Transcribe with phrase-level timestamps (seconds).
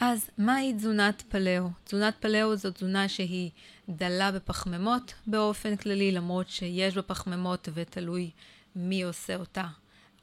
[0.00, 1.68] אז מהי תזונת פלאו?
[1.84, 3.50] תזונת פלאו זו תזונה שהיא
[3.88, 8.30] דלה בפחמימות באופן כללי, למרות שיש בה פחמימות ותלוי
[8.76, 9.64] מי עושה אותה,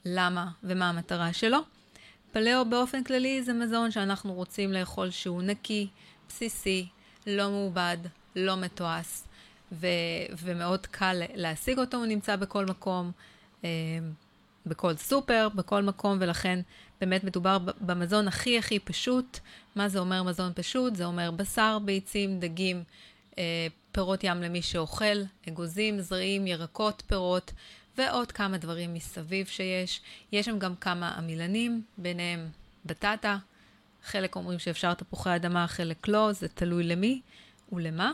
[0.06, 1.58] למה ומה המטרה שלו.
[2.32, 5.88] פלאו באופן כללי זה מזון שאנחנו רוצים לאכול שהוא נקי,
[6.30, 6.88] בסיסי,
[7.28, 7.98] לא מעובד,
[8.36, 9.22] לא מתועש,
[9.72, 9.88] ו-
[10.44, 13.12] ומאוד קל להשיג אותו, הוא נמצא בכל מקום,
[13.64, 13.70] אה,
[14.68, 16.60] בכל סופר, בכל מקום, ולכן
[17.02, 19.40] באמת מדובר במזון הכי הכי פשוט.
[19.76, 20.96] מה זה אומר מזון פשוט?
[20.96, 22.84] זה אומר בשר, ביצים, דגים,
[23.38, 27.54] אה, פירות ים למי שאוכל, אגוזים, זרעים, ירקות, פירות,
[27.98, 30.02] ועוד כמה דברים מסביב שיש.
[30.32, 32.50] יש שם גם כמה עמילנים, ביניהם
[32.86, 33.38] בטטה.
[34.04, 37.22] חלק אומרים שאפשר תפוחי אדמה, חלק לא, זה תלוי למי
[37.72, 38.12] ולמה.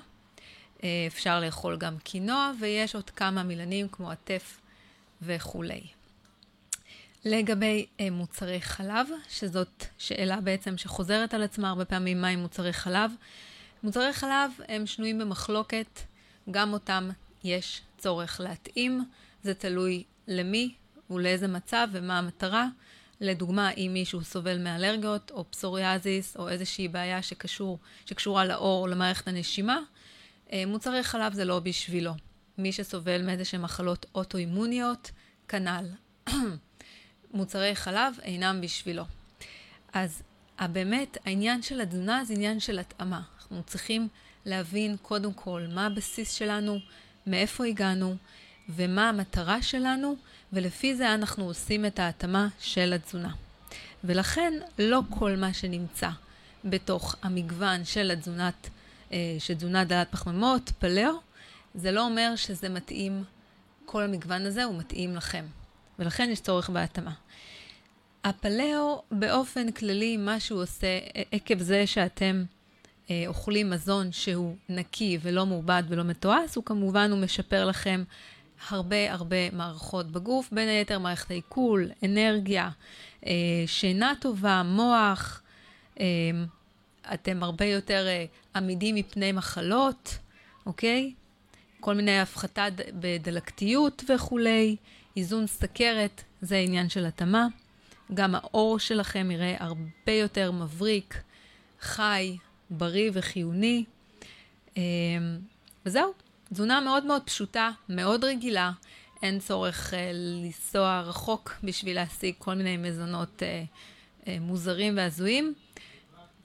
[0.84, 4.60] אה, אפשר לאכול גם קינוע, ויש עוד כמה מילנים כמו עטף
[5.22, 5.82] וכולי.
[7.26, 13.12] לגבי אה, מוצרי חלב, שזאת שאלה בעצם שחוזרת על עצמה הרבה פעמים, מהם מוצרי חלב?
[13.84, 16.00] מוצרי חלב הם שנויים במחלוקת,
[16.52, 17.10] גם אותם
[17.44, 19.04] יש צורך להתאים,
[19.44, 20.74] זה תלוי למי
[21.10, 22.68] ולאיזה מצב ומה המטרה.
[23.22, 29.28] לדוגמה, אם מישהו סובל מאלרגיות או פסוריאזיס או איזושהי בעיה שקשור, שקשורה לאור או למערכת
[29.28, 29.80] הנשימה,
[30.54, 32.12] אה, מוצרי חלב זה לא בשבילו.
[32.58, 35.12] מי שסובל מאיזה שהן מחלות אוטואימוניות,
[35.48, 35.86] כנ"ל.
[37.34, 39.04] מוצרי חלב אינם בשבילו.
[39.94, 40.24] אז
[40.62, 43.22] באמת, העניין של התזונה זה עניין של התאמה.
[43.38, 44.08] אנחנו צריכים
[44.46, 46.80] להבין קודם כל מה הבסיס שלנו,
[47.28, 48.16] מאיפה הגענו
[48.70, 50.16] ומה המטרה שלנו,
[50.54, 53.34] ולפי זה אנחנו עושים את ההתאמה של התזונה.
[54.04, 56.10] ולכן לא כל מה שנמצא
[56.66, 58.70] בתוך המגוון של התזונת,
[59.12, 61.12] אה, של תזונה דלת פחמימות, פלאו,
[61.76, 63.24] זה לא אומר שזה מתאים,
[63.86, 65.46] כל המגוון הזה הוא מתאים לכם.
[66.00, 67.14] ולכן יש צורך בהתאמה.
[68.24, 71.00] הפלאו באופן כללי, מה שהוא עושה,
[71.32, 72.44] עקב זה שאתם
[73.12, 78.04] אה, אוכלים מזון שהוא נקי ולא מעובד ולא מתועש, הוא כמובן, הוא משפר לכם
[78.70, 82.70] הרבה הרבה מערכות בגוף, בין היתר מערכת העיכול, אנרגיה,
[83.26, 83.32] אה,
[83.66, 85.42] שינה טובה, מוח,
[86.00, 86.06] אה,
[87.14, 90.18] אתם הרבה יותר אה, עמידים מפני מחלות,
[90.66, 91.14] אוקיי?
[91.80, 94.76] כל מיני הפחתה בדלקתיות וכולי,
[95.18, 97.48] איזון סכרת, זה עניין של התאמה.
[98.14, 101.22] גם האור שלכם יראה הרבה יותר מבריק,
[101.82, 102.38] חי,
[102.70, 103.84] בריא וחיוני.
[104.78, 104.82] אמ,
[105.86, 106.14] וזהו,
[106.54, 108.72] תזונה מאוד מאוד פשוטה, מאוד רגילה,
[109.24, 113.64] אין צורך אה, לנסוע רחוק בשביל להשיג כל מיני מזונות אה,
[114.28, 115.54] אה, מוזרים והזויים.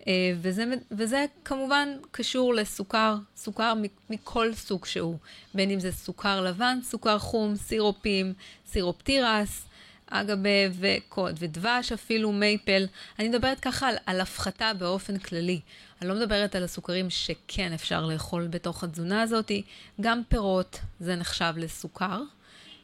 [0.00, 0.04] Uh,
[0.40, 3.72] וזה, וזה כמובן קשור לסוכר, סוכר
[4.10, 5.16] מכל סוג שהוא,
[5.54, 8.32] בין אם זה סוכר לבן, סוכר חום, סירופים,
[8.66, 9.66] סירופ תירס,
[10.10, 12.86] אגבה וקוד, ודבש אפילו, מייפל.
[13.18, 15.60] אני מדברת ככה על, על הפחתה באופן כללי.
[16.00, 19.52] אני לא מדברת על הסוכרים שכן אפשר לאכול בתוך התזונה הזאת.
[20.00, 22.22] גם פירות זה נחשב לסוכר.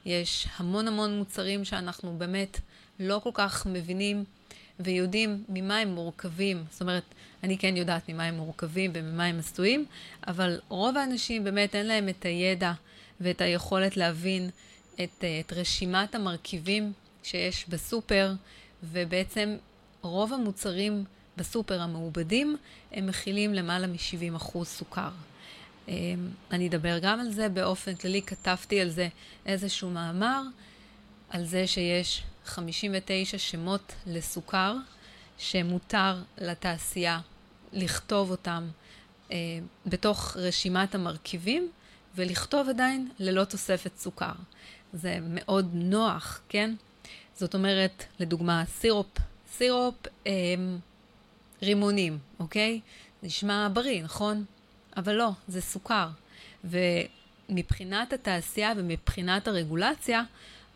[0.05, 2.61] יש המון המון מוצרים שאנחנו באמת
[3.01, 4.25] לא כל כך מבינים
[4.81, 7.03] ויודעים ממה הם מורכבים, זאת אומרת,
[7.43, 9.85] אני כן יודעת ממה הם מורכבים וממה הם עשויים,
[10.27, 12.73] אבל רוב האנשים באמת אין להם את הידע
[13.21, 14.51] ואת היכולת להבין
[14.95, 16.93] את, את רשימת המרכיבים
[17.23, 18.33] שיש בסופר,
[18.83, 19.57] ובעצם
[20.03, 21.05] רוב המוצרים
[21.37, 22.57] בסופר המעובדים,
[22.93, 25.11] הם מכילים למעלה מ-70% סוכר.
[25.89, 25.95] אמ,
[26.51, 29.09] אני אדבר גם על זה באופן כללי, כתבתי על זה
[29.47, 30.43] איזשהו מאמר,
[31.31, 34.77] על זה שיש 59 שמות לסוכר
[35.39, 37.21] שמותר לתעשייה
[37.73, 38.69] לכתוב אותם
[39.31, 39.37] אה,
[39.87, 41.71] בתוך רשימת המרכיבים
[42.15, 44.33] ולכתוב עדיין ללא תוספת סוכר.
[44.93, 46.75] זה מאוד נוח, כן?
[47.37, 49.19] זאת אומרת, לדוגמה, סירופ,
[49.53, 49.95] סירופ
[50.27, 50.33] אה,
[51.63, 52.81] רימונים, אוקיי?
[53.23, 54.45] נשמע בריא, נכון?
[54.97, 56.09] אבל לא, זה סוכר.
[56.65, 60.23] ומבחינת התעשייה ומבחינת הרגולציה,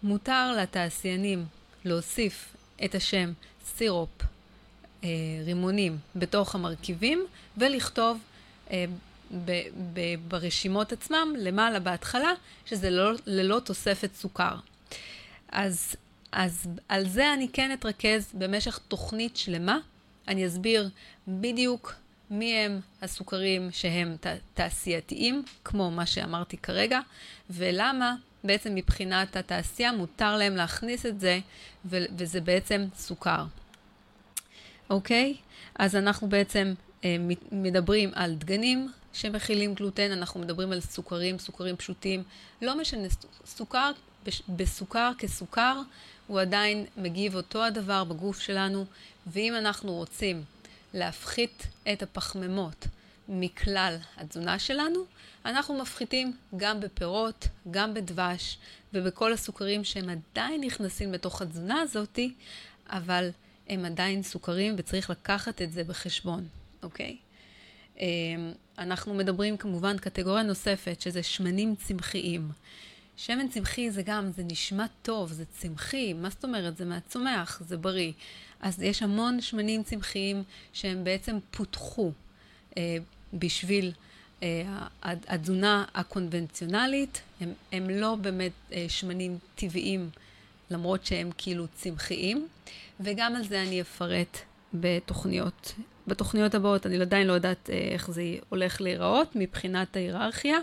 [0.03, 1.47] מותר לתעשיינים
[1.85, 3.33] להוסיף את השם
[3.65, 4.23] סירופ
[5.05, 5.09] אה,
[5.45, 7.27] רימונים בתוך המרכיבים
[7.57, 8.19] ולכתוב
[8.71, 8.85] אה,
[9.45, 9.53] ב,
[9.93, 12.33] ב, ברשימות עצמם למעלה בהתחלה
[12.67, 14.55] שזה לא, ללא תוספת סוכר.
[15.49, 15.97] אז,
[16.37, 19.79] אז על זה אני כן אתרכז במשך תוכנית שלמה.
[20.29, 20.89] אני אסביר
[21.29, 21.95] בדיוק
[22.31, 27.01] מי הם הסוכרים שהם ת, תעשייתיים, כמו מה שאמרתי כרגע,
[27.51, 31.39] ולמה בעצם מבחינת התעשייה מותר להם להכניס את זה,
[31.85, 33.45] ו- וזה בעצם סוכר.
[34.91, 35.35] אוקיי?
[35.75, 36.75] אז אנחנו בעצם
[37.05, 37.17] אה,
[37.53, 42.23] מדברים על דגנים שמכילים גלוטן, אנחנו מדברים על סוכרים, סוכרים פשוטים.
[42.63, 43.09] לא משנה,
[43.45, 43.91] סוכר,
[44.49, 45.81] בסוכר כסוכר,
[46.27, 48.85] הוא עדיין מגיב אותו הדבר בגוף שלנו,
[49.27, 50.45] ואם אנחנו רוצים
[50.95, 52.87] להפחית את הפחמימות
[53.29, 55.05] מכלל התזונה שלנו,
[55.45, 58.59] אנחנו מפחיתים גם בפירות, גם בדבש
[58.95, 62.35] ובכל הסוכרים שהם עדיין נכנסים לתוך התזונה הזאתי,
[62.89, 63.31] אבל
[63.69, 66.49] הם עדיין סוכרים וצריך לקחת את זה בחשבון,
[66.83, 67.17] אוקיי?
[68.01, 72.49] אמ, אנחנו מדברים כמובן קטגוריה נוספת שזה שמנים צמחיים.
[73.17, 76.77] שמן צמחי זה גם, זה נשמע טוב, זה צמחי, מה זאת אומרת?
[76.77, 78.13] זה מהצומח, זה בריא.
[78.61, 80.43] אז יש המון שמנים צמחיים
[80.73, 82.13] שהם בעצם פותחו
[82.79, 82.97] אה,
[83.35, 83.93] בשביל
[84.43, 84.63] אה,
[85.03, 90.11] התזונה הקונבנציונלית, הם, הם לא באמת אה, שמנים טבעיים,
[90.71, 92.49] למרות שהם כאילו צמחיים,
[93.01, 94.39] וגם על זה אני אפרט
[94.75, 95.73] בתוכניות.
[96.07, 100.59] בתוכניות הבאות אני עדיין לא יודעת אה, איך זה הולך להיראות מבחינת ההיררכיה.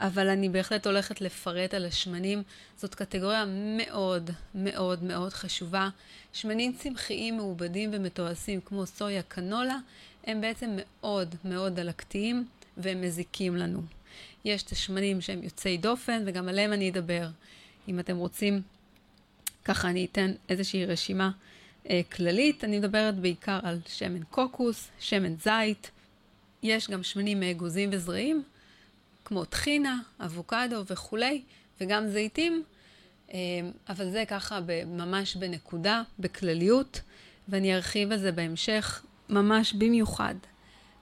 [0.00, 2.42] אבל אני בהחלט הולכת לפרט על השמנים.
[2.76, 5.88] זאת קטגוריה מאוד מאוד מאוד חשובה.
[6.32, 9.76] שמנים צמחיים מעובדים ומתועשים כמו סויה קנולה,
[10.24, 13.82] הם בעצם מאוד מאוד דלקתיים והם מזיקים לנו.
[14.44, 17.28] יש את השמנים שהם יוצאי דופן וגם עליהם אני אדבר.
[17.88, 18.62] אם אתם רוצים,
[19.64, 21.30] ככה אני אתן איזושהי רשימה
[21.90, 22.64] אה, כללית.
[22.64, 25.90] אני מדברת בעיקר על שמן קוקוס, שמן זית.
[26.62, 28.42] יש גם שמנים מאגוזים וזרעים.
[29.30, 31.42] כמו טחינה, אבוקדו וכולי,
[31.80, 32.62] וגם זיתים,
[33.32, 33.38] אה,
[33.88, 37.00] אבל זה ככה ממש בנקודה, בכלליות,
[37.48, 40.34] ואני ארחיב על זה בהמשך, ממש במיוחד,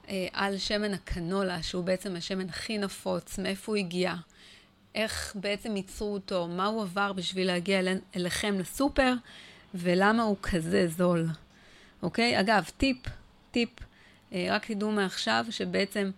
[0.09, 4.15] אה, על שמן הקנולה, שהוא בעצם השמן הכי נפוץ, מאיפה הוא הגיע,
[4.95, 9.15] איך בעצם ייצרו אותו, מה הוא עבר בשביל להגיע אל, אליכם לסופר,
[9.75, 11.27] ולמה הוא כזה זול.
[12.03, 12.41] אוקיי?
[12.41, 12.99] אגב, טיפ,
[13.51, 13.71] טיפ,
[14.33, 16.11] אה, רק תדעו מעכשיו שבעצם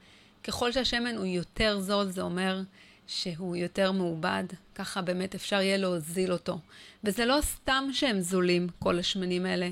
[0.44, 2.60] ככל שהשמן הוא יותר זול, זה אומר
[3.06, 4.44] שהוא יותר מעובד,
[4.74, 6.58] ככה באמת אפשר יהיה להוזיל אותו.
[7.04, 9.70] וזה לא סתם שהם זולים, כל השמנים האלה.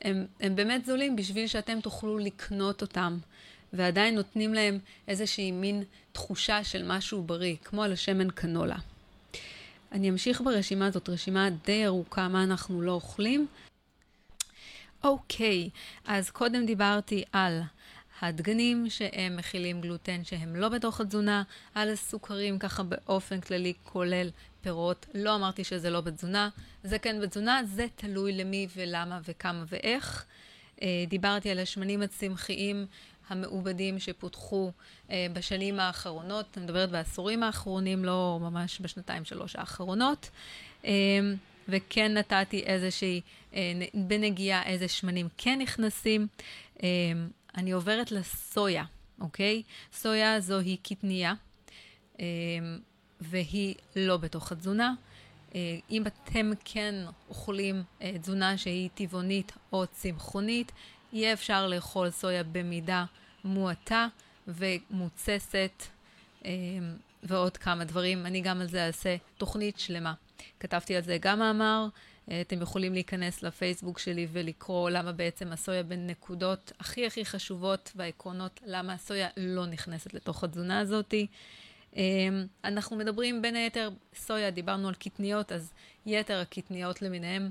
[0.00, 3.18] הם, הם באמת זולים בשביל שאתם תוכלו לקנות אותם,
[3.72, 4.78] ועדיין נותנים להם
[5.08, 8.76] איזושהי מין תחושה של משהו בריא, כמו על השמן קנולה.
[9.92, 13.46] אני אמשיך ברשימה הזאת, רשימה די ארוכה, מה אנחנו לא אוכלים.
[15.04, 15.70] אוקיי,
[16.04, 17.60] אז קודם דיברתי על
[18.20, 21.42] הדגנים שהם מכילים גלוטן שהם לא בתוך התזונה,
[21.74, 24.30] על הסוכרים ככה באופן כללי כולל
[24.60, 25.06] פירות.
[25.14, 26.48] לא אמרתי שזה לא בתזונה,
[26.84, 30.24] זה כן בתזונה, זה תלוי למי ולמה וכמה ואיך.
[30.82, 32.86] אה, דיברתי על השמנים הצמחיים
[33.28, 34.70] המעובדים שפותחו
[35.10, 40.30] אה, בשנים האחרונות, אני מדברת בעשורים האחרונים, לא ממש בשנתיים שלוש האחרונות.
[40.84, 40.90] אה,
[41.68, 43.20] וכן נתתי איזושהי,
[43.94, 46.26] בנגיעה איזה שמנים כן נכנסים.
[47.56, 48.84] אני עוברת לסויה,
[49.20, 49.62] אוקיי?
[49.92, 51.34] סויה זוהי קטנייה,
[52.20, 52.24] אה,
[53.20, 54.94] והיא לא בתוך התזונה.
[55.54, 56.94] אה, אם אתם כן
[57.28, 60.72] אוכלים אה, תזונה שהיא טבעונית או צמחונית,
[61.12, 63.04] יהיה אפשר לאכול סויה במידה
[63.44, 64.06] מועטה
[64.48, 65.82] ומוצסת
[67.22, 68.26] ועוד כמה דברים.
[68.26, 70.14] אני גם על זה אעשה תוכנית שלמה.
[70.60, 71.88] כתבתי על זה גם מאמר
[72.40, 78.60] אתם יכולים להיכנס לפייסבוק שלי ולקרוא למה בעצם הסויה בין נקודות הכי הכי חשובות והעקרונות
[78.66, 81.26] למה הסויה לא נכנסת לתוך התזונה הזאתי.
[82.64, 85.72] אנחנו מדברים בין היתר, סויה, דיברנו על קטניות, אז
[86.06, 87.50] יתר הקטניות למיניהם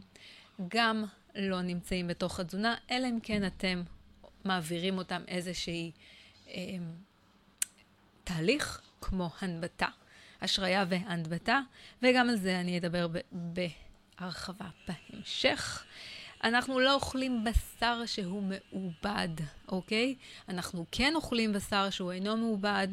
[0.68, 1.04] גם
[1.36, 3.84] לא נמצאים בתוך התזונה, אלא אם כן אתם
[4.46, 5.92] מעבירים אותם איזשהי
[6.48, 6.76] אה,
[8.24, 9.88] תהליך כמו הנבטה,
[10.42, 11.62] השריה והנבטה,
[12.02, 13.08] וגם על זה אני אדבר
[14.24, 15.84] בהרחבה בהמשך.
[16.44, 19.30] אנחנו לא אוכלים בשר שהוא מעובד,
[19.68, 20.16] אוקיי?
[20.50, 22.88] אנחנו כן אוכלים בשר שהוא אינו מעובד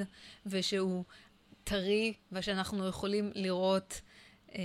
[0.46, 1.04] ושהוא
[1.64, 4.00] טרי ושאנחנו יכולים לראות
[4.54, 4.60] אה,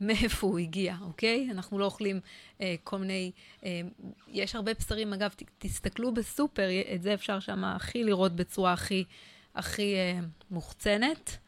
[0.00, 1.48] מאיפה הוא הגיע, אוקיי?
[1.50, 2.20] אנחנו לא אוכלים
[2.60, 3.32] אה, כל מיני...
[3.64, 3.80] אה,
[4.28, 9.04] יש הרבה בשרים, אגב, ת, תסתכלו בסופר, את זה אפשר שם הכי לראות בצורה הכי,
[9.54, 11.38] הכי אה, מוחצנת.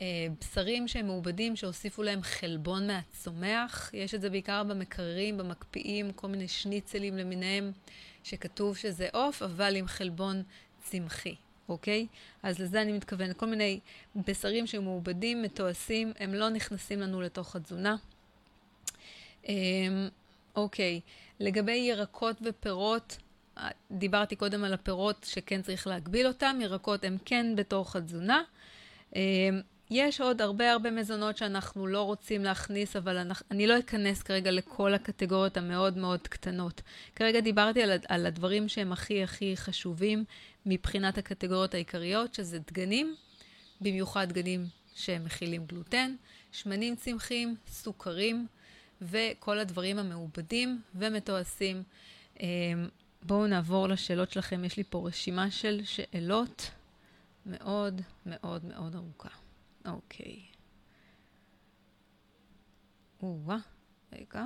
[0.00, 3.90] אה, בשרים שהם מעובדים, שהוסיפו להם חלבון מהצומח.
[3.94, 7.72] יש את זה בעיקר במקררים, במקפיאים, כל מיני שניצלים למיניהם,
[8.22, 10.42] שכתוב שזה עוף, אבל עם חלבון
[10.82, 11.34] צמחי.
[11.68, 12.06] אוקיי?
[12.42, 13.36] אז לזה אני מתכוונת.
[13.36, 13.80] כל מיני
[14.16, 17.96] בשרים שמעובדים, מתועשים, הם לא נכנסים לנו לתוך התזונה.
[19.48, 20.08] אמ,
[20.56, 21.00] אוקיי,
[21.40, 23.16] לגבי ירקות ופירות,
[23.90, 28.42] דיברתי קודם על הפירות שכן צריך להגביל אותם, ירקות הם כן בתוך התזונה.
[29.90, 34.50] יש עוד הרבה הרבה מזונות שאנחנו לא רוצים להכניס, אבל אני, אני לא אכנס כרגע
[34.50, 36.82] לכל הקטגוריות המאוד מאוד קטנות.
[37.16, 40.24] כרגע דיברתי על, על הדברים שהם הכי הכי חשובים
[40.66, 43.14] מבחינת הקטגוריות העיקריות, שזה דגנים,
[43.80, 46.14] במיוחד דגנים שהם מכילים גלוטן,
[46.52, 48.46] שמנים צמחיים, סוכרים
[49.02, 51.82] וכל הדברים המעובדים ומתועשים.
[52.40, 52.46] אמ,
[53.22, 54.64] בואו נעבור לשאלות שלכם.
[54.64, 56.70] יש לי פה רשימה של שאלות
[57.46, 59.45] מאוד מאוד מאוד ארוכה.
[59.86, 60.40] אוקיי.
[63.22, 63.56] או-אה,
[64.12, 64.44] רגע.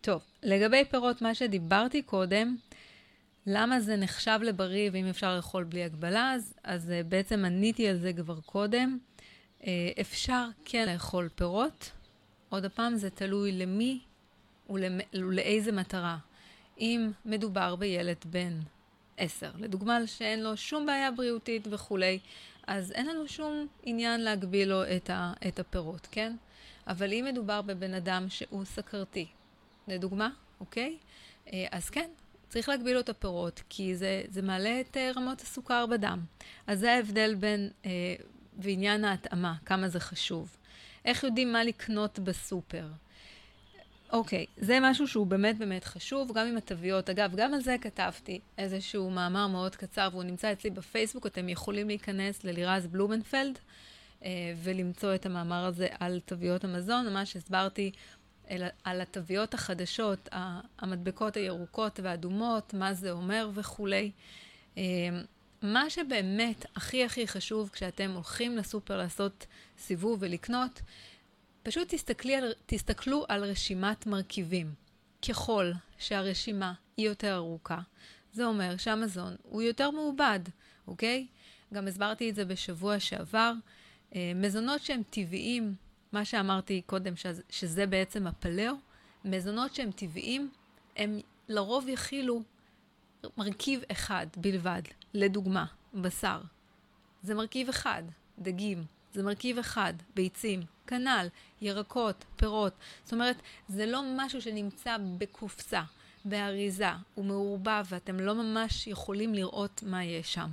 [0.00, 2.56] טוב, לגבי פירות, מה שדיברתי קודם,
[3.46, 7.98] למה זה נחשב לבריא ואם אפשר לאכול בלי הגבלה, אז, אז אה, בעצם עניתי על
[7.98, 8.98] זה כבר קודם.
[9.66, 11.90] אה, אפשר כן לאכול פירות.
[12.48, 14.00] עוד פעם, זה תלוי למי
[14.70, 16.18] ולאיזה מטרה.
[16.78, 18.60] אם מדובר בילד בן
[19.16, 22.18] עשר, לדוגמה שאין לו שום בעיה בריאותית וכולי,
[22.66, 26.36] אז אין לנו שום עניין להגביל לו את, ה, את הפירות, כן?
[26.86, 29.26] אבל אם מדובר בבן אדם שהוא סכרתי,
[29.88, 30.28] לדוגמה,
[30.60, 30.96] אוקיי?
[31.52, 32.10] אה, אז כן,
[32.48, 36.20] צריך להגביל לו את הפירות, כי זה, זה מעלה את אה, רמות הסוכר בדם.
[36.66, 37.90] אז זה ההבדל בין, אה,
[38.58, 40.56] ועניין ההתאמה, כמה זה חשוב.
[41.04, 42.86] איך יודעים מה לקנות בסופר?
[44.14, 47.10] אוקיי, זה משהו שהוא באמת באמת חשוב, גם עם התוויות.
[47.10, 51.88] אגב, גם על זה כתבתי איזשהו מאמר מאוד קצר, והוא נמצא אצלי בפייסבוק, אתם יכולים
[51.88, 53.58] להיכנס ללירז בלומנפלד
[54.24, 54.30] אה,
[54.62, 57.08] ולמצוא את המאמר הזה על תוויות המזון.
[57.08, 57.90] ממש הסברתי
[58.50, 60.28] אל, על התוויות החדשות,
[60.78, 64.10] המדבקות הירוקות והאדומות, מה זה אומר וכולי.
[64.78, 64.82] אה,
[65.62, 69.46] מה שבאמת הכי הכי חשוב כשאתם הולכים לסופר לעשות
[69.78, 70.80] סיבוב ולקנות,
[71.64, 74.74] פשוט תסתכלי על, תסתכלו על רשימת מרכיבים.
[75.28, 77.78] ככל שהרשימה היא יותר ארוכה,
[78.32, 80.40] זה אומר שהמזון הוא יותר מעובד,
[80.86, 81.26] אוקיי?
[81.74, 83.52] גם הסברתי את זה בשבוע שעבר.
[84.14, 85.74] אה, מזונות שהם טבעיים,
[86.12, 88.74] מה שאמרתי קודם, שזה, שזה בעצם הפלאו,
[89.24, 90.50] מזונות שהם טבעיים,
[90.96, 92.42] הם לרוב יכילו
[93.36, 94.82] מרכיב אחד בלבד.
[95.14, 96.40] לדוגמה, בשר.
[97.22, 98.02] זה מרכיב אחד,
[98.38, 98.84] דגים.
[99.12, 101.26] זה מרכיב אחד, ביצים, כנ"ל,
[101.60, 102.72] ירקות, פירות.
[103.04, 103.36] זאת אומרת,
[103.68, 105.82] זה לא משהו שנמצא בקופסה,
[106.24, 110.50] באריזה, הוא מעורבב ואתם לא ממש יכולים לראות מה יש שם.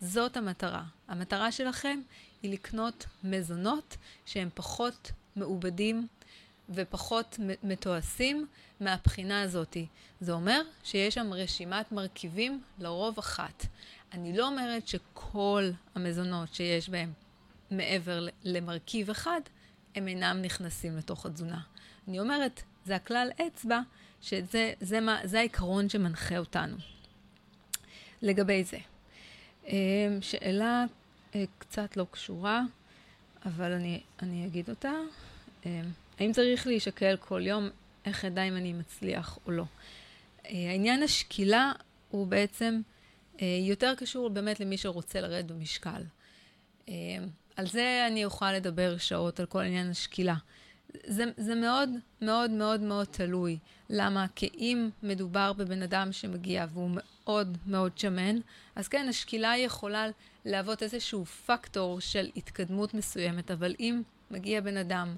[0.00, 0.84] זאת המטרה.
[1.08, 2.00] המטרה שלכם
[2.42, 6.06] היא לקנות מזונות שהם פחות מעובדים
[6.70, 8.46] ופחות מתועשים
[8.80, 9.76] מהבחינה הזאת.
[10.20, 13.66] זה אומר שיש שם רשימת מרכיבים לרוב אחת.
[14.12, 17.12] אני לא אומרת שכל המזונות שיש בהם
[17.70, 19.40] מעבר למרכיב אחד,
[19.94, 21.60] הם אינם נכנסים לתוך התזונה.
[22.08, 23.80] אני אומרת, זה הכלל אצבע,
[24.22, 26.76] שזה זה מה, זה העיקרון שמנחה אותנו.
[28.22, 28.78] לגבי זה.
[29.66, 29.72] אמ,
[30.20, 30.84] שאלה
[31.34, 32.62] אה, קצת לא קשורה,
[33.44, 34.92] אבל אני, אני אגיד אותה.
[35.66, 35.70] אמ,
[36.18, 37.68] האם צריך להישקל כל יום?
[38.04, 39.64] איך אדע אם אני מצליח או לא?
[40.46, 41.72] אה, העניין השקילה
[42.10, 42.80] הוא בעצם
[43.40, 46.02] אה, יותר קשור באמת למי שרוצה לרדת במשקל.
[47.58, 50.34] על זה אני אוכל לדבר שעות, על כל עניין השקילה.
[51.06, 51.90] זה, זה מאוד
[52.22, 53.58] מאוד מאוד מאוד תלוי.
[53.90, 54.26] למה?
[54.34, 58.36] כי אם מדובר בבן אדם שמגיע והוא מאוד מאוד שמן,
[58.76, 60.06] אז כן, השקילה יכולה
[60.44, 65.16] להוות איזשהו פקטור של התקדמות מסוימת, אבל אם מגיע בן אדם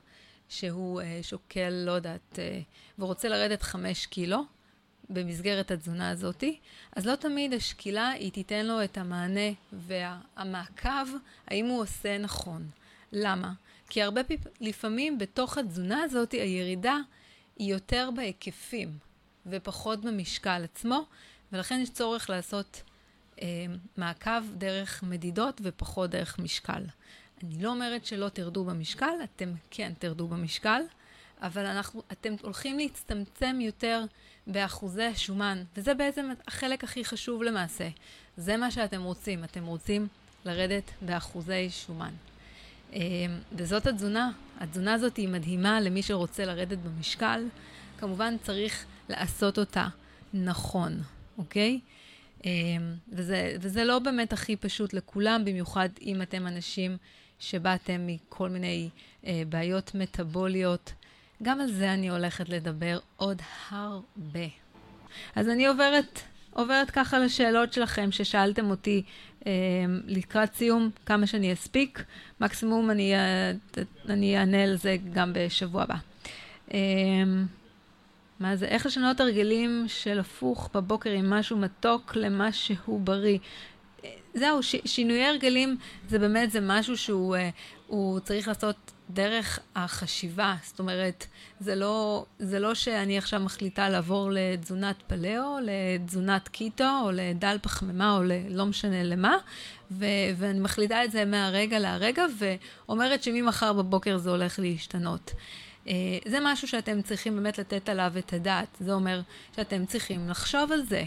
[0.49, 2.61] שהוא אה, שוקל, לא יודעת, אה,
[2.99, 4.43] ורוצה לרדת חמש קילו
[5.11, 6.59] במסגרת התזונה הזאתי,
[6.97, 11.07] אז לא תמיד השקילה היא תיתן לו את המענה והמעקב
[11.47, 12.67] האם הוא עושה נכון.
[13.13, 13.53] למה?
[13.89, 16.99] כי הרבה פעמים, לפעמים בתוך התזונה הזאת הירידה
[17.57, 18.99] היא יותר בהיקפים
[19.47, 21.05] ופחות במשקל עצמו,
[21.53, 22.83] ולכן יש צורך לעשות
[23.43, 23.47] אה,
[23.97, 26.83] מעקב דרך מדידות ופחות דרך משקל.
[27.45, 30.81] אני לא אומרת שלא תרדו במשקל, אתם כן תרדו במשקל,
[31.43, 34.05] אבל אנחנו, אתם הולכים להצטמצם יותר
[34.47, 37.89] באחוזי השומן, וזה בעצם החלק הכי חשוב למעשה.
[38.37, 40.09] זה מה שאתם רוצים, אתם רוצים
[40.45, 42.13] לרדת באחוזי שומן.
[42.93, 43.01] אמ,
[43.53, 44.31] וזאת התזונה.
[44.61, 47.45] התזונה הזאת היא מדהימה למי שרוצה לרדת במשקל.
[47.99, 49.89] כמובן צריך לעשות אותה
[50.35, 51.03] נכון,
[51.39, 51.81] אוקיי?
[52.45, 52.51] אמ,
[53.13, 56.97] וזה, וזה לא באמת הכי פשוט לכולם, במיוחד אם אתם אנשים
[57.39, 58.89] שבאתם מכל מיני
[59.27, 60.93] אה, בעיות מטאבוליות.
[61.43, 64.47] גם על זה אני הולכת לדבר עוד הרבה.
[65.37, 66.21] אז אני עוברת,
[66.51, 69.03] עוברת ככה לשאלות שלכם ששאלתם אותי
[69.47, 69.53] אה,
[70.07, 72.05] לקראת סיום, כמה שאני אספיק.
[72.41, 73.53] מקסימום אני, אה,
[74.09, 75.95] אני אענה על זה גם בשבוע הבא.
[76.75, 76.79] אה,
[78.41, 78.67] מה זה?
[78.67, 83.39] איך לשנות הרגלים של הפוך בבוקר עם משהו מתוק למשהו בריא.
[84.35, 85.77] זהו, ש, שינויי הרגלים
[86.09, 87.37] זה באמת, זה משהו שהוא
[87.91, 88.77] הוא צריך לעשות
[89.11, 90.55] דרך החשיבה.
[90.65, 91.27] זאת אומרת,
[91.61, 98.17] זה לא, זה לא שאני עכשיו מחליטה לעבור לתזונת פלאו, לתזונת קיטו, או לדל פחמימה,
[98.17, 99.37] או לא משנה למה,
[99.91, 100.05] ו,
[100.37, 105.31] ואני מחליטה את זה מהרגע להרגע, ואומרת שממחר בבוקר זה הולך להשתנות.
[105.89, 105.95] אה,
[106.29, 108.77] זה משהו שאתם צריכים באמת לתת עליו את הדעת.
[108.81, 109.21] זה אומר
[109.57, 111.05] שאתם צריכים לחשוב על זה,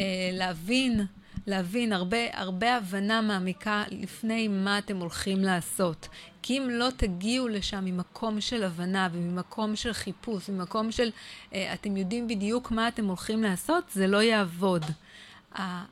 [0.00, 1.06] אה, להבין,
[1.48, 6.08] להבין הרבה, הרבה הבנה מעמיקה לפני מה אתם הולכים לעשות.
[6.42, 11.10] כי אם לא תגיעו לשם ממקום של הבנה וממקום של חיפוש, ממקום של
[11.54, 14.84] אה, אתם יודעים בדיוק מה אתם הולכים לעשות, זה לא יעבוד.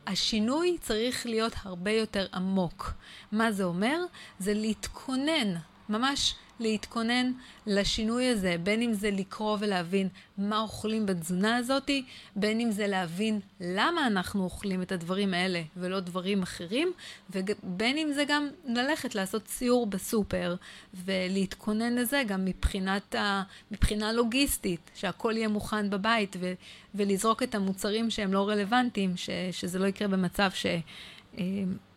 [0.07, 2.93] השינוי צריך להיות הרבה יותר עמוק.
[3.33, 4.00] מה זה אומר?
[4.39, 5.54] זה להתכונן,
[5.89, 7.32] ממש להתכונן
[7.66, 12.04] לשינוי הזה, בין אם זה לקרוא ולהבין מה אוכלים בתזונה הזאתי,
[12.36, 16.92] בין אם זה להבין למה אנחנו אוכלים את הדברים האלה ולא דברים אחרים,
[17.30, 20.54] ובין אם זה גם ללכת לעשות סיור בסופר
[20.95, 23.42] ולהתכונן לזה גם מבחינת ה...
[23.71, 26.52] מבחינה לוגיסטית, שהכל יהיה מוכן בבית ו...
[26.95, 29.30] ולזרוק את המוצרים שהם לא רלוונטיים, ש...
[29.52, 30.66] שזה לא יקרה במצב ש...
[31.38, 31.45] אה,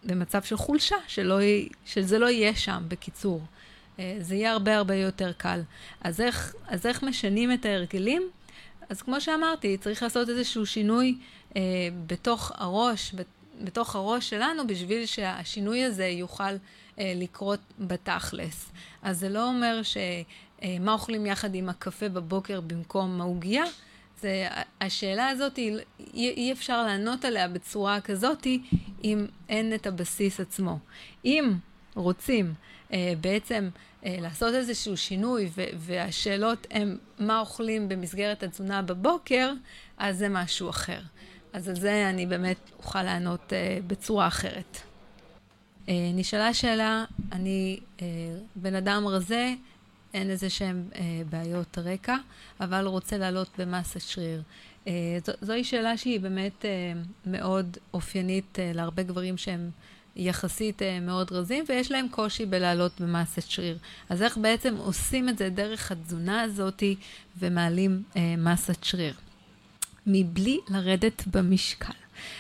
[0.04, 1.40] במצב של חולשה, שלא,
[1.86, 3.42] שזה לא יהיה שם, בקיצור.
[4.00, 5.62] אה, זה יהיה הרבה הרבה יותר קל.
[6.02, 8.30] אז איך, אז איך משנים את ההרגלים?
[8.90, 11.18] אז כמו שאמרתי, צריך לעשות איזשהו שינוי
[11.56, 11.62] אה,
[12.08, 13.16] בתוך הראש,
[13.62, 16.44] בתוך הראש שלנו, בשביל שהשינוי הזה יוכל
[17.00, 18.72] אה, לקרות בתכלס.
[19.02, 23.64] אז זה לא אומר שמה אה, אוכלים יחד עם הקפה בבוקר במקום העוגייה,
[24.22, 24.48] זה,
[24.82, 25.74] השאלה הזאת, אי,
[26.14, 28.48] אי אפשר לענות עליה בצורה כזאת
[29.04, 30.80] אם אין את הבסיס עצמו.
[31.26, 31.54] אם
[32.00, 32.54] רוצים
[32.94, 33.70] אה, בעצם
[34.06, 39.54] אה, לעשות איזשהו שינוי, והשאלות הן מה אוכלים במסגרת התזונה בבוקר,
[39.98, 41.00] אז זה משהו אחר.
[41.54, 44.78] אז על זה אני באמת אוכל לענות אה, בצורה אחרת.
[45.90, 48.08] אה, נשאלה שאלה, אני אה,
[48.56, 49.54] בן אדם רזה,
[50.14, 52.16] אין איזה שהם אה, בעיות רקע,
[52.60, 54.42] אבל רוצה לעלות במסת שריר.
[54.88, 54.94] אה,
[55.26, 56.94] זו, זוהי שאלה שהיא באמת אה,
[57.26, 59.70] מאוד אופיינית אה, להרבה גברים שהם
[60.20, 63.78] יחסית אה, מאוד רזים, ויש להם קושי בלעלות במסת שריר.
[64.10, 66.96] אז איך בעצם עושים את זה דרך התזונה הזאתי
[67.40, 69.14] ומעלים אה, מסת שריר?
[70.08, 71.94] מבלי לרדת במשקל.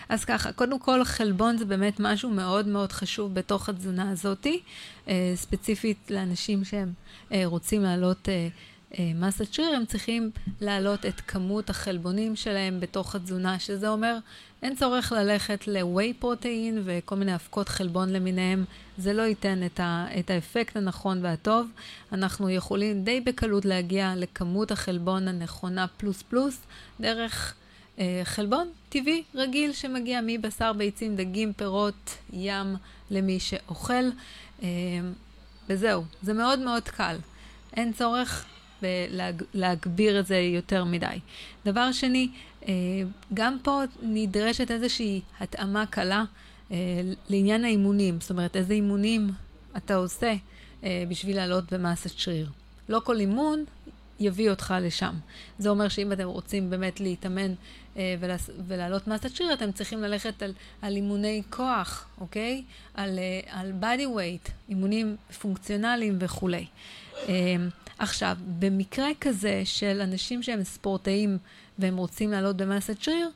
[0.09, 4.61] אז ככה, קודם כל חלבון זה באמת משהו מאוד מאוד חשוב בתוך התזונה הזאתי,
[5.07, 6.93] אה, ספציפית לאנשים שהם
[7.31, 8.47] אה, רוצים לעלות אה,
[8.97, 14.17] מסת שריר, הם צריכים להעלות את כמות החלבונים שלהם בתוך התזונה, שזה אומר
[14.63, 18.65] אין צורך ללכת ל-way פרוטאין וכל מיני אבקות חלבון למיניהם,
[18.97, 21.67] זה לא ייתן את, ה- את האפקט הנכון והטוב.
[22.11, 26.57] אנחנו יכולים די בקלות להגיע לכמות החלבון הנכונה פלוס פלוס
[26.99, 27.53] דרך
[27.99, 32.75] אה, חלבון טבעי רגיל שמגיע מבשר, ביצים, דגים, פירות, ים
[33.11, 34.03] למי שאוכל.
[34.63, 34.67] אה,
[35.69, 37.15] וזהו, זה מאוד מאוד קל.
[37.77, 38.45] אין צורך
[38.81, 41.19] ולהגביר את זה יותר מדי.
[41.65, 42.29] דבר שני,
[42.67, 42.73] אה,
[43.33, 46.23] גם פה נדרשת איזושהי התאמה קלה
[46.71, 46.77] אה,
[47.29, 48.21] לעניין האימונים.
[48.21, 49.29] זאת אומרת, איזה אימונים
[49.77, 50.33] אתה עושה
[50.83, 52.49] אה, בשביל לעלות במסת שריר.
[52.89, 53.63] לא כל אימון
[54.19, 55.13] יביא אותך לשם.
[55.59, 57.53] זה אומר שאם אתם רוצים באמת להתאמן
[58.67, 62.63] ולעלות מסת שריר, אתם צריכים ללכת על, על אימוני כוח, אוקיי?
[62.93, 66.65] על, על body weight, אימונים פונקציונליים וכולי.
[67.99, 71.37] עכשיו, במקרה כזה של אנשים שהם ספורטאים
[71.79, 73.29] והם רוצים לעלות במסת שריר,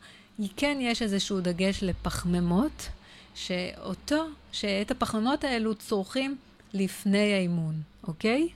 [0.58, 2.90] כן יש איזשהו דגש לפחמימות,
[3.36, 6.38] שאותו, שאת הפחמימות האלו צורכים
[6.74, 8.50] לפני האימון, אוקיי?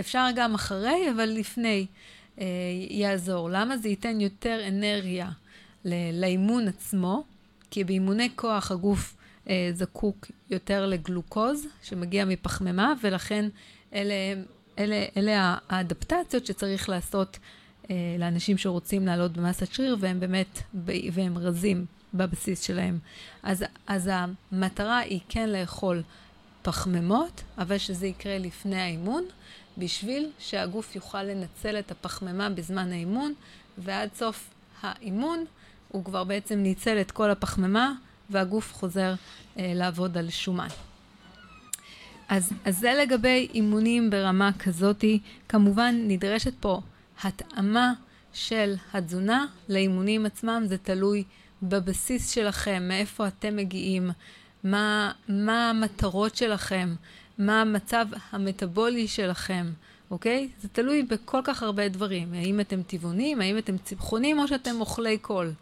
[0.00, 1.86] אפשר גם אחרי, אבל לפני
[2.40, 2.46] אה,
[2.90, 3.50] יעזור.
[3.50, 3.76] למה?
[3.76, 5.30] זה ייתן יותר אנרגיה
[6.12, 7.24] לאימון עצמו,
[7.70, 9.16] כי באימוני כוח הגוף
[9.48, 13.48] אה, זקוק יותר לגלוקוז, שמגיע מפחמימה, ולכן
[13.94, 14.14] אלה,
[14.80, 17.38] אלה, אלה האדפטציות שצריך לעשות
[17.90, 20.58] אה, לאנשים שרוצים לעלות במסת שריר, והם באמת,
[21.12, 22.98] והם רזים בבסיס שלהם.
[23.42, 26.02] אז, אז המטרה היא כן לאכול
[26.62, 29.24] פחמימות, אבל שזה יקרה לפני האימון,
[29.78, 33.34] בשביל שהגוף יוכל לנצל את הפחמימה בזמן האימון,
[33.78, 34.50] ועד סוף
[34.82, 35.44] האימון
[35.88, 37.92] הוא כבר בעצם ניצל את כל הפחמימה,
[38.30, 39.14] והגוף חוזר
[39.58, 40.68] אה, לעבוד על שומן.
[42.30, 45.20] אז, אז זה לגבי אימונים ברמה כזאתי.
[45.48, 46.80] כמובן נדרשת פה
[47.22, 47.92] התאמה
[48.32, 51.24] של התזונה לאימונים עצמם, זה תלוי
[51.62, 54.10] בבסיס שלכם, מאיפה אתם מגיעים,
[54.64, 56.94] מה, מה המטרות שלכם,
[57.38, 59.66] מה המצב המטבולי שלכם,
[60.10, 60.48] אוקיי?
[60.62, 62.34] זה תלוי בכל כך הרבה דברים.
[62.34, 65.52] האם אתם טבעונים, האם אתם צמחונים או שאתם אוכלי קול,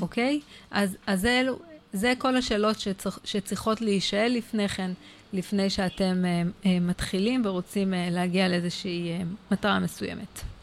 [0.00, 0.40] אוקיי?
[0.70, 1.58] אז, אז אלו,
[1.92, 4.90] זה כל השאלות שצריך, שצריכות להישאל לפני כן,
[5.34, 9.18] לפני שאתם uh, uh, מתחילים ורוצים uh, להגיע לאיזושהי
[9.50, 10.53] מטרה מסוימת.